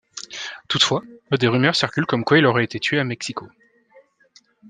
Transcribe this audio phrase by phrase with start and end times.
[0.67, 3.47] Toutefois, des rumeurs circulent comme quoi il aurait été tué à Mexico.